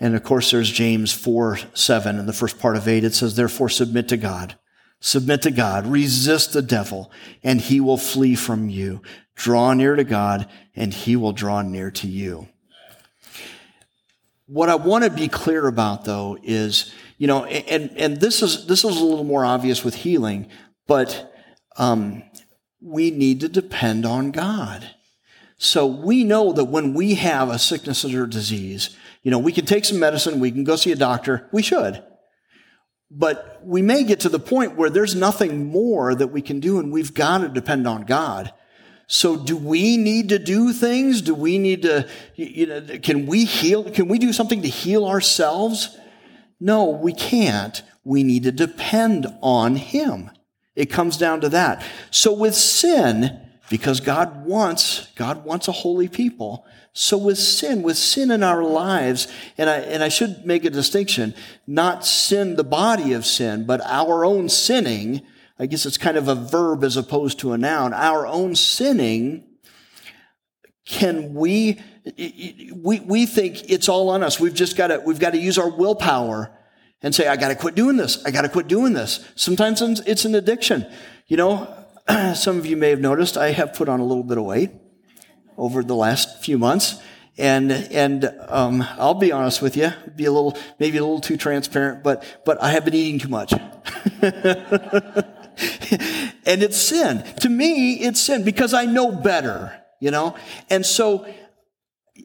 [0.00, 3.04] And of course, there's James 4 7 in the first part of 8.
[3.04, 4.56] It says, Therefore, submit to God.
[5.00, 5.86] Submit to God.
[5.86, 7.10] Resist the devil,
[7.42, 9.02] and he will flee from you.
[9.38, 12.48] Draw near to God, and he will draw near to you.
[14.46, 18.66] What I want to be clear about, though, is, you know, and, and this is,
[18.66, 20.48] this is a little more obvious with healing,
[20.88, 21.32] but
[21.76, 22.24] um,
[22.82, 24.90] we need to depend on God.
[25.56, 29.66] So we know that when we have a sickness or disease, you know, we can
[29.66, 32.02] take some medicine, we can go see a doctor, we should.
[33.08, 36.80] But we may get to the point where there's nothing more that we can do
[36.80, 38.52] and we've got to depend on God.
[39.08, 41.22] So do we need to do things?
[41.22, 43.90] Do we need to, you know, can we heal?
[43.90, 45.96] Can we do something to heal ourselves?
[46.60, 47.82] No, we can't.
[48.04, 50.30] We need to depend on Him.
[50.76, 51.82] It comes down to that.
[52.10, 53.40] So with sin,
[53.70, 56.66] because God wants, God wants a holy people.
[56.92, 60.70] So with sin, with sin in our lives, and I, and I should make a
[60.70, 61.34] distinction,
[61.66, 65.22] not sin, the body of sin, but our own sinning,
[65.58, 69.44] I guess it's kind of a verb as opposed to a noun, our own sinning,
[70.84, 71.80] can we,
[72.74, 74.38] we, we think it's all on us.
[74.38, 76.56] We've just got to, we've got to use our willpower
[77.02, 78.24] and say, I got to quit doing this.
[78.24, 79.28] I got to quit doing this.
[79.34, 80.86] Sometimes it's an addiction.
[81.26, 81.74] You know,
[82.34, 84.70] some of you may have noticed I have put on a little bit of weight
[85.56, 87.00] over the last few months.
[87.36, 91.36] And, and, um, I'll be honest with you, be a little, maybe a little too
[91.36, 93.52] transparent, but, but I have been eating too much.
[96.46, 97.24] and it's sin.
[97.40, 100.36] To me, it's sin because I know better, you know?
[100.70, 101.26] And so,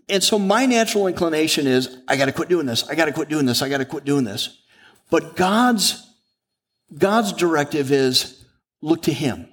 [0.10, 2.88] and so my natural inclination is, I gotta quit doing this.
[2.88, 3.62] I gotta quit doing this.
[3.62, 4.62] I gotta quit doing this.
[5.10, 6.06] But God's,
[6.98, 8.46] God's directive is,
[8.82, 9.48] look to Him.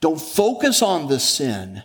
[0.00, 1.82] Don't focus on the sin.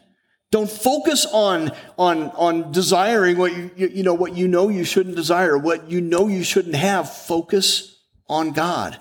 [0.51, 5.15] Don't focus on, on, on desiring what you, you know, what you know you shouldn't
[5.15, 7.09] desire, what you know you shouldn't have.
[7.09, 8.99] Focus on God.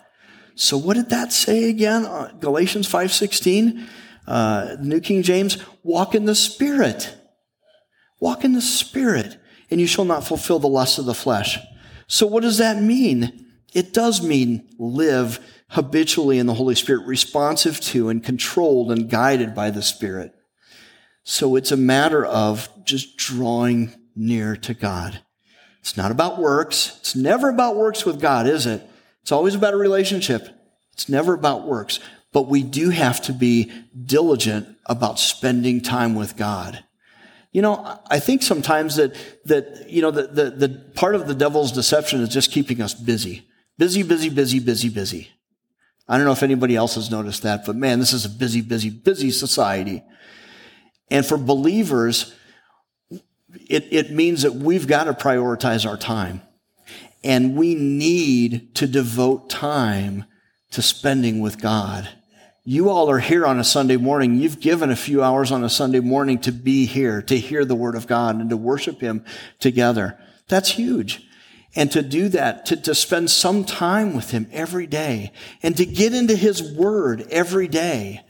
[0.54, 2.04] So what did that say again?
[2.04, 3.86] Uh, Galatians 5.16,
[4.26, 7.16] uh, New King James, walk in the Spirit.
[8.20, 9.38] Walk in the Spirit,
[9.70, 11.58] and you shall not fulfill the lust of the flesh.
[12.06, 13.46] So what does that mean?
[13.72, 15.38] It does mean live
[15.70, 20.34] habitually in the Holy Spirit, responsive to and controlled and guided by the Spirit.
[21.22, 25.20] So it's a matter of just drawing near to God.
[25.80, 26.96] It's not about works.
[27.00, 28.82] It's never about works with God, is it?
[29.30, 30.48] It's always about a relationship.
[30.92, 32.00] It's never about works.
[32.32, 33.70] But we do have to be
[34.04, 36.82] diligent about spending time with God.
[37.52, 39.14] You know, I think sometimes that,
[39.44, 42.92] that, you know, the, the, the part of the devil's deception is just keeping us
[42.92, 43.46] busy.
[43.78, 45.30] Busy, busy, busy, busy, busy.
[46.08, 48.62] I don't know if anybody else has noticed that, but man, this is a busy,
[48.62, 50.02] busy, busy society.
[51.08, 52.34] And for believers,
[53.68, 56.42] it, it means that we've got to prioritize our time.
[57.22, 60.24] And we need to devote time
[60.70, 62.08] to spending with God.
[62.64, 64.36] You all are here on a Sunday morning.
[64.36, 67.74] You've given a few hours on a Sunday morning to be here, to hear the
[67.74, 69.24] Word of God and to worship Him
[69.58, 70.18] together.
[70.48, 71.26] That's huge.
[71.74, 75.86] And to do that, to, to spend some time with Him every day and to
[75.86, 78.24] get into His Word every day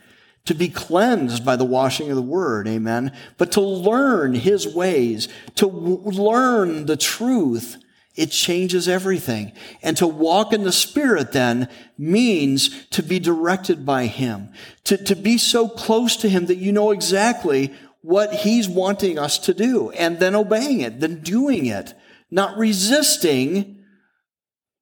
[0.46, 5.28] to be cleansed by the washing of the word, amen, but to learn his ways,
[5.54, 7.76] to w- learn the truth,
[8.16, 9.52] it changes everything.
[9.82, 14.52] And to walk in the Spirit then means to be directed by him,
[14.84, 19.38] to, to be so close to him that you know exactly what he's wanting us
[19.38, 21.94] to do, and then obeying it, then doing it,
[22.30, 23.84] not resisting,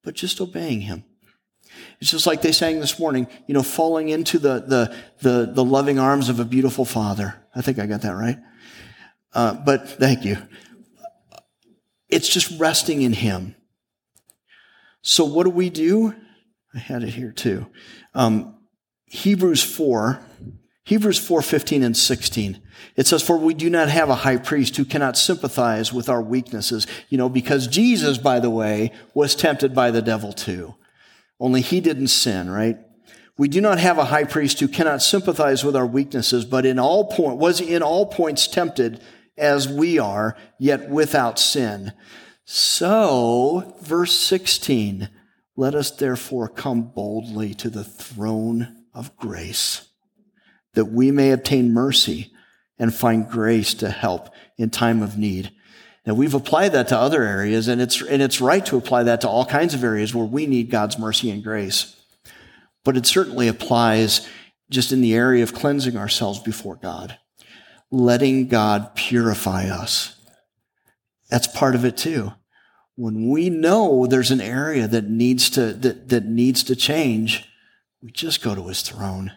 [0.03, 1.03] but just obeying him.
[1.99, 5.63] It's just like they sang this morning, you know, falling into the, the, the, the
[5.63, 7.35] loving arms of a beautiful father.
[7.53, 8.37] I think I got that right.
[9.33, 10.37] Uh, but thank you.
[12.09, 13.55] It's just resting in him.
[15.01, 16.15] So what do we do?
[16.73, 17.67] I had it here too.
[18.13, 18.55] Um,
[19.05, 20.19] Hebrews 4,
[20.83, 22.61] Hebrews 4, 15 and 16.
[22.95, 26.21] It says, for we do not have a high priest who cannot sympathize with our
[26.21, 26.87] weaknesses.
[27.09, 30.75] You know, because Jesus, by the way, was tempted by the devil too.
[31.39, 32.77] Only he didn't sin, right?
[33.37, 36.77] We do not have a high priest who cannot sympathize with our weaknesses, but in
[36.77, 39.01] all point, was in all points tempted
[39.39, 41.93] as we are, yet without sin.
[42.45, 45.09] So, verse 16,
[45.55, 49.89] let us therefore come boldly to the throne of grace,
[50.73, 52.31] that we may obtain mercy
[52.77, 55.51] and find grace to help in time of need.
[56.05, 59.21] Now we've applied that to other areas and it's, and it's right to apply that
[59.21, 61.95] to all kinds of areas where we need God's mercy and grace.
[62.83, 64.27] But it certainly applies
[64.69, 67.17] just in the area of cleansing ourselves before God,
[67.91, 70.15] letting God purify us.
[71.29, 72.33] That's part of it too.
[72.95, 77.49] When we know there's an area that needs to, that, that needs to change,
[78.01, 79.31] we just go to his throne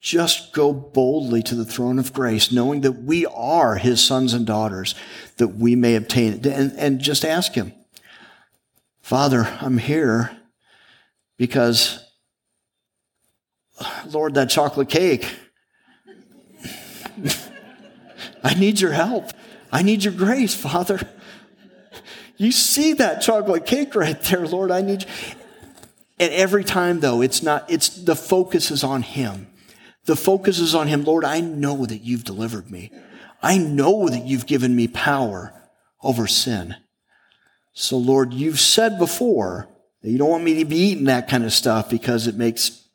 [0.00, 4.46] just go boldly to the throne of grace, knowing that we are his sons and
[4.46, 4.94] daughters,
[5.38, 6.46] that we may obtain it.
[6.46, 7.72] And, and just ask him,
[9.00, 10.36] Father, I'm here
[11.36, 12.04] because,
[14.06, 15.34] Lord, that chocolate cake,
[18.48, 19.30] I need your help.
[19.70, 20.98] I need your grace, Father.
[22.38, 24.70] You see that chocolate cake right there, Lord.
[24.70, 25.08] I need you.
[26.18, 29.48] And every time, though, it's not, it's the focus is on Him.
[30.06, 31.04] The focus is on Him.
[31.04, 32.90] Lord, I know that you've delivered me.
[33.42, 35.52] I know that you've given me power
[36.02, 36.74] over sin.
[37.74, 39.68] So, Lord, you've said before
[40.00, 42.88] that you don't want me to be eating that kind of stuff because it makes,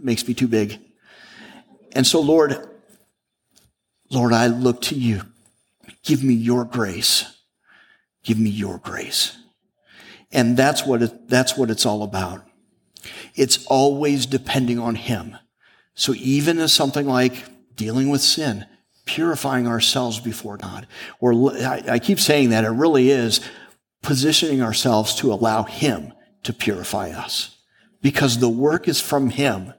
[0.00, 0.80] makes me too big.
[1.92, 2.68] And so, Lord,
[4.12, 5.22] Lord, I look to you.
[6.04, 7.24] Give me your grace.
[8.22, 9.36] Give me your grace.
[10.30, 12.46] And that's what it, that's what it's all about.
[13.34, 15.36] It's always depending on Him.
[15.94, 17.44] So even as something like
[17.74, 18.66] dealing with sin,
[19.04, 20.86] purifying ourselves before God,
[21.18, 23.40] or I keep saying that it really is
[24.02, 26.12] positioning ourselves to allow Him
[26.44, 27.56] to purify us
[28.00, 29.72] because the work is from Him.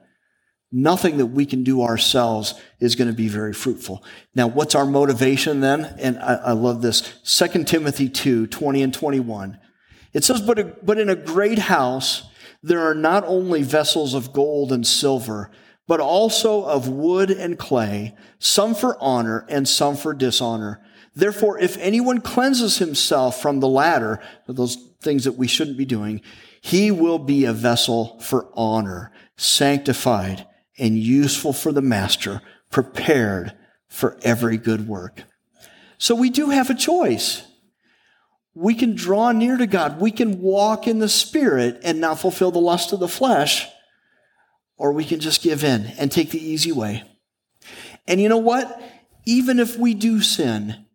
[0.76, 4.02] Nothing that we can do ourselves is going to be very fruitful.
[4.34, 5.84] Now, what's our motivation then?
[6.00, 7.00] And I, I love this.
[7.22, 9.60] 2 Timothy 2, 20 and 21.
[10.12, 12.28] It says, but, a, but in a great house,
[12.60, 15.48] there are not only vessels of gold and silver,
[15.86, 20.84] but also of wood and clay, some for honor and some for dishonor.
[21.14, 26.20] Therefore, if anyone cleanses himself from the latter, those things that we shouldn't be doing,
[26.60, 33.52] he will be a vessel for honor, sanctified and useful for the master, prepared
[33.88, 35.22] for every good work.
[35.98, 37.42] So we do have a choice.
[38.54, 40.00] We can draw near to God.
[40.00, 43.68] We can walk in the spirit and not fulfill the lust of the flesh
[44.76, 47.04] or we can just give in and take the easy way.
[48.06, 48.82] And you know what?
[49.24, 50.86] Even if we do sin,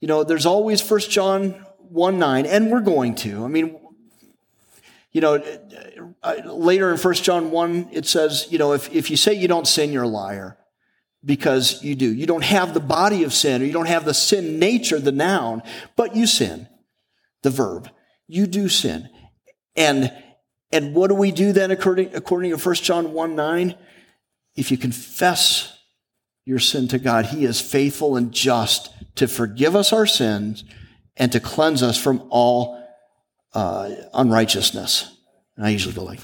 [0.00, 3.44] you know, there's always First John 1 9, and we're going to.
[3.44, 3.80] I mean,
[5.12, 5.42] you know,
[6.22, 9.48] uh, later in First John 1, it says, you know, if, if you say you
[9.48, 10.58] don't sin, you're a liar
[11.24, 12.12] because you do.
[12.12, 15.12] You don't have the body of sin, or you don't have the sin nature, the
[15.12, 15.62] noun,
[15.96, 16.68] but you sin,
[17.42, 17.90] the verb.
[18.26, 19.08] You do sin.
[19.74, 20.12] And
[20.70, 23.74] and what do we do then according, according to 1 John 1 9?
[24.54, 25.78] If you confess
[26.44, 30.64] your sin to God, He is faithful and just to forgive us our sins
[31.16, 32.76] and to cleanse us from all
[33.58, 35.16] uh, unrighteousness.
[35.56, 36.20] And I usually go like,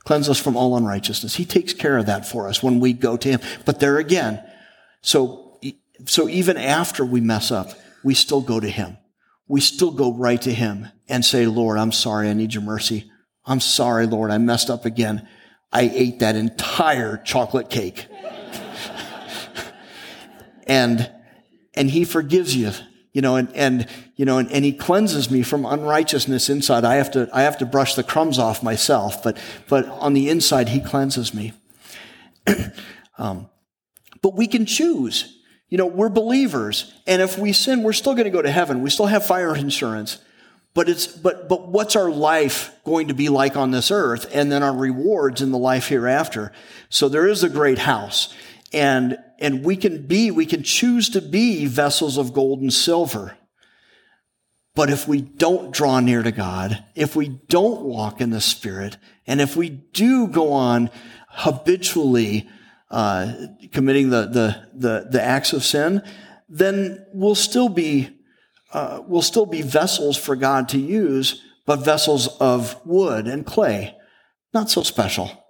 [0.00, 1.34] cleanse us from all unrighteousness.
[1.34, 3.40] He takes care of that for us when we go to Him.
[3.64, 4.44] But there again,
[5.00, 5.58] so
[6.04, 7.70] So even after we mess up,
[8.04, 8.98] we still go to Him.
[9.48, 12.28] We still go right to Him and say, Lord, I'm sorry.
[12.28, 13.10] I need your mercy.
[13.46, 14.30] I'm sorry, Lord.
[14.30, 15.26] I messed up again.
[15.72, 18.06] I ate that entire chocolate cake.
[20.66, 21.10] and,
[21.72, 22.72] and He forgives you
[23.16, 26.84] you know, and, and, you know, and, and he cleanses me from unrighteousness inside.
[26.84, 29.36] I have to, I have to brush the crumbs off myself, but,
[29.68, 31.52] but on the inside, he cleanses me.
[33.18, 33.48] um,
[34.22, 35.38] but we can choose.
[35.68, 38.82] You know, we're believers, and if we sin, we're still going to go to heaven.
[38.82, 40.18] We still have fire insurance.
[40.72, 44.30] But it's, but, but what's our life going to be like on this earth?
[44.32, 46.52] And then our rewards in the life hereafter.
[46.90, 48.34] So there is a great house.
[48.72, 53.36] And, and we can be, we can choose to be vessels of gold and silver.
[54.76, 58.96] But if we don't draw near to God, if we don't walk in the Spirit,
[59.26, 60.90] and if we do go on
[61.28, 62.48] habitually
[62.88, 63.32] uh,
[63.72, 66.02] committing the, the, the, the, acts of sin,
[66.48, 68.10] then we'll still be
[68.72, 73.96] uh, we'll still be vessels for God to use, but vessels of wood and clay.
[74.54, 75.44] Not so special,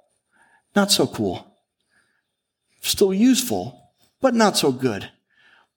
[0.74, 1.56] not so cool
[2.86, 5.10] still useful, but not so good.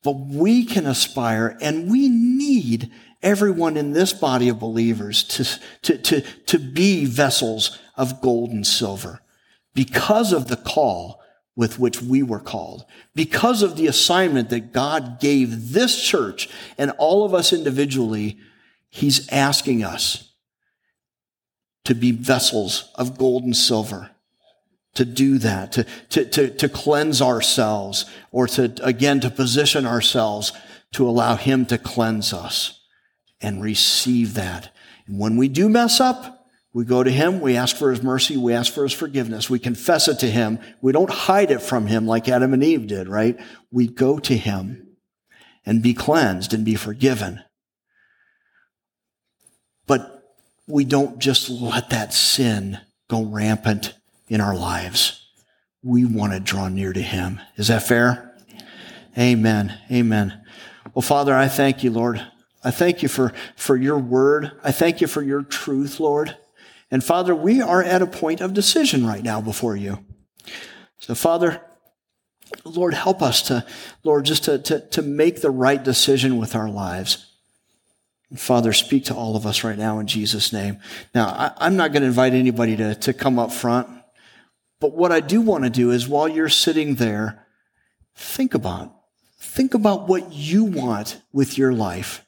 [0.03, 2.91] But we can aspire and we need
[3.21, 8.65] everyone in this body of believers to, to, to, to be vessels of gold and
[8.65, 9.21] silver
[9.73, 11.21] because of the call
[11.55, 16.91] with which we were called, because of the assignment that God gave this church and
[16.97, 18.37] all of us individually,
[18.89, 20.31] He's asking us
[21.83, 24.11] to be vessels of gold and silver
[24.95, 30.51] to do that, to, to, to, to cleanse ourselves, or to, again, to position ourselves
[30.93, 32.78] to allow Him to cleanse us
[33.41, 34.73] and receive that.
[35.07, 38.37] And when we do mess up, we go to Him, we ask for His mercy,
[38.37, 40.59] we ask for His forgiveness, we confess it to Him.
[40.81, 43.39] We don't hide it from Him like Adam and Eve did, right?
[43.71, 44.87] We go to Him
[45.65, 47.41] and be cleansed and be forgiven.
[49.87, 50.23] But
[50.67, 52.79] we don't just let that sin
[53.09, 53.95] go rampant
[54.27, 55.27] in our lives.
[55.83, 57.41] We want to draw near to Him.
[57.55, 58.35] Is that fair?
[59.17, 59.79] Amen.
[59.91, 60.41] Amen.
[60.93, 62.25] Well, Father, I thank you, Lord.
[62.63, 64.51] I thank you for, for your word.
[64.63, 66.37] I thank you for your truth, Lord.
[66.91, 70.03] And Father, we are at a point of decision right now before you.
[70.99, 71.61] So, Father,
[72.65, 73.65] Lord, help us to,
[74.03, 77.25] Lord, just to, to, to make the right decision with our lives.
[78.35, 80.79] Father, speak to all of us right now in Jesus' name.
[81.15, 83.87] Now, I, am not going to invite anybody to, to come up front.
[84.79, 87.45] But what I do want to do is while you're sitting there,
[88.15, 88.93] think about,
[89.39, 92.25] think about what you want with your life.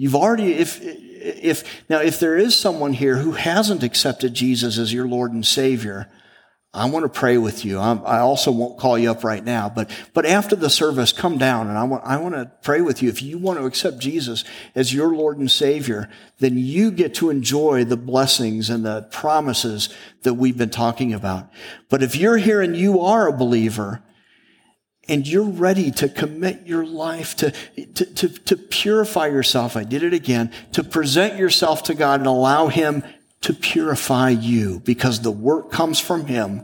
[0.00, 4.94] You've already, if, if, now if there is someone here who hasn't accepted Jesus as
[4.94, 6.10] your Lord and Savior,
[6.72, 7.78] I want to pray with you.
[7.78, 11.36] I'm, i also won't call you up right now, but, but after the service, come
[11.36, 13.10] down and I want, I want to pray with you.
[13.10, 14.42] If you want to accept Jesus
[14.74, 19.90] as your Lord and Savior, then you get to enjoy the blessings and the promises
[20.22, 21.50] that we've been talking about.
[21.90, 24.02] But if you're here and you are a believer
[25.10, 27.50] and you're ready to commit your life to,
[27.94, 32.28] to, to, to purify yourself, I did it again, to present yourself to God and
[32.28, 33.02] allow Him
[33.40, 36.62] to purify you because the work comes from Him,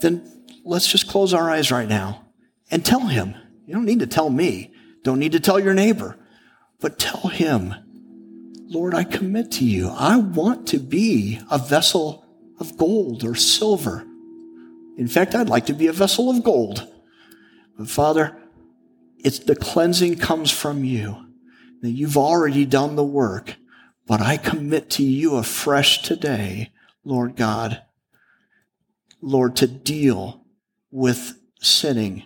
[0.00, 2.26] then let's just close our eyes right now
[2.70, 3.34] and tell Him.
[3.66, 4.72] You don't need to tell me.
[5.02, 6.16] Don't need to tell your neighbor,
[6.78, 7.74] but tell Him,
[8.68, 9.88] Lord, I commit to you.
[9.88, 12.24] I want to be a vessel
[12.60, 14.06] of gold or silver.
[14.96, 16.86] In fact, I'd like to be a vessel of gold.
[17.80, 18.36] But Father,
[19.16, 21.16] it's the cleansing comes from you.
[21.80, 23.56] That you've already done the work.
[24.06, 26.72] But I commit to you afresh today,
[27.06, 27.80] Lord God,
[29.22, 30.44] Lord, to deal
[30.90, 32.24] with sinning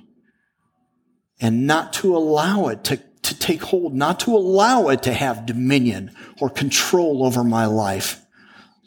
[1.40, 5.46] and not to allow it to, to take hold, not to allow it to have
[5.46, 8.26] dominion or control over my life.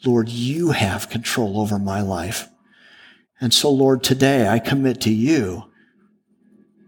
[0.04, 2.46] Lord, you have control over my life.
[3.40, 5.67] And so, Lord, today I commit to you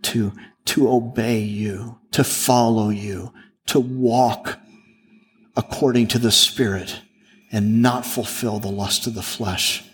[0.03, 0.33] to,
[0.67, 3.33] to obey you, to follow you,
[3.67, 4.59] to walk
[5.57, 7.01] according to the Spirit
[7.53, 9.85] and not fulfill the lust of the flesh.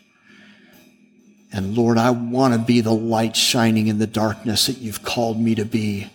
[1.53, 5.41] And Lord, I want to be the light shining in the darkness that you've called
[5.41, 6.11] me to be.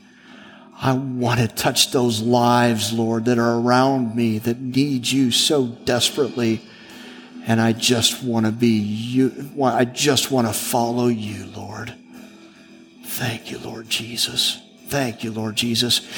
[0.79, 5.67] I want to touch those lives, Lord, that are around me that need you so
[5.67, 6.61] desperately.
[7.47, 9.51] And I just want to be you.
[9.63, 11.93] I just want to follow you, Lord.
[13.11, 14.61] Thank you, Lord Jesus.
[14.87, 16.09] Thank you, Lord Jesus.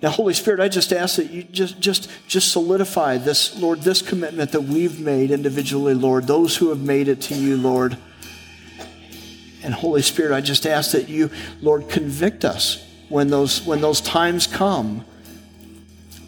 [0.00, 4.00] Now, Holy Spirit, I just ask that you just, just, just solidify this, Lord, this
[4.00, 7.98] commitment that we've made individually, Lord, those who have made it to you, Lord.
[9.62, 11.30] And Holy Spirit, I just ask that you,
[11.60, 15.04] Lord, convict us when those, when those times come.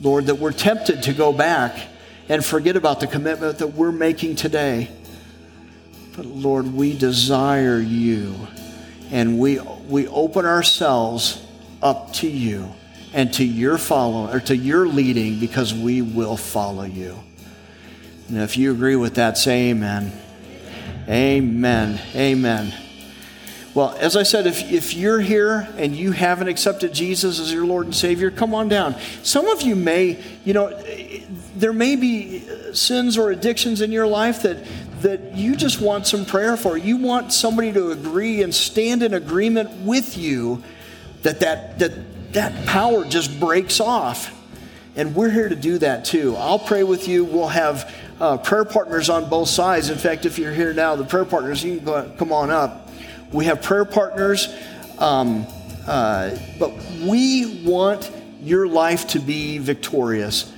[0.02, 1.74] Lord, that we're tempted to go back
[2.28, 4.90] and forget about the commitment that we're making today.
[6.14, 8.46] But Lord, we desire you
[9.10, 11.44] and we, we open ourselves
[11.82, 12.72] up to you
[13.12, 17.18] and to your follow or to your leading because we will follow you.
[18.28, 20.12] And if you agree with that, say amen.
[21.08, 22.00] Amen.
[22.14, 22.72] Amen.
[23.72, 27.64] Well, as I said, if, if you're here and you haven't accepted Jesus as your
[27.64, 28.96] Lord and Savior, come on down.
[29.22, 30.70] Some of you may, you know,
[31.54, 32.40] there may be
[32.74, 34.66] sins or addictions in your life that,
[35.02, 36.76] that you just want some prayer for.
[36.76, 40.64] You want somebody to agree and stand in agreement with you
[41.22, 44.36] that that, that, that power just breaks off.
[44.96, 46.34] And we're here to do that too.
[46.36, 47.24] I'll pray with you.
[47.24, 49.90] We'll have uh, prayer partners on both sides.
[49.90, 52.79] In fact, if you're here now, the prayer partners, you can go, come on up.
[53.32, 54.52] We have prayer partners,
[54.98, 55.46] um,
[55.86, 58.10] uh, but we want
[58.42, 60.52] your life to be victorious.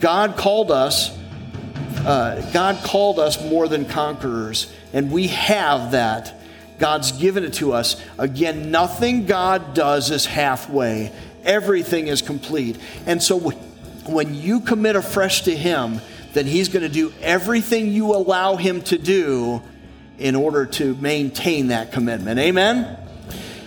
[0.00, 1.16] God called us.
[1.98, 6.40] Uh, God called us more than conquerors, and we have that.
[6.78, 8.02] God's given it to us.
[8.18, 11.12] Again, nothing God does is halfway.
[11.44, 12.76] Everything is complete.
[13.06, 13.38] And so
[14.06, 16.00] when you commit afresh to Him,
[16.32, 19.62] then He's going to do everything you allow Him to do
[20.18, 22.38] in order to maintain that commitment.
[22.38, 22.98] Amen?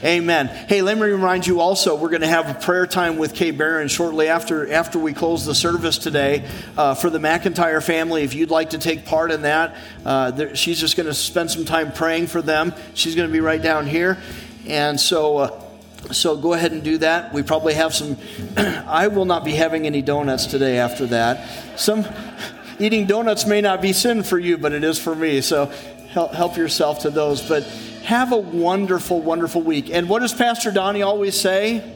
[0.03, 0.45] Amen.
[0.69, 3.49] Hey, let me remind you also, we're going to have a prayer time with Kay
[3.49, 8.21] Barron shortly after, after we close the service today uh, for the McIntyre family.
[8.21, 9.75] If you'd like to take part in that,
[10.05, 12.75] uh, there, she's just going to spend some time praying for them.
[12.93, 14.19] She's going to be right down here.
[14.67, 15.63] And so, uh,
[16.11, 17.33] so go ahead and do that.
[17.33, 18.17] We probably have some,
[18.57, 21.79] I will not be having any donuts today after that.
[21.79, 22.05] Some,
[22.79, 25.41] eating donuts may not be sin for you, but it is for me.
[25.41, 25.71] So
[26.17, 27.47] help, help yourself to those.
[27.47, 27.63] But
[28.03, 29.91] have a wonderful, wonderful week.
[29.91, 31.93] And what does Pastor Donnie always say?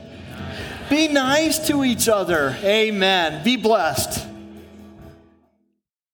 [0.92, 2.56] Be nice to each other.
[2.64, 3.44] Amen.
[3.44, 4.31] Be blessed.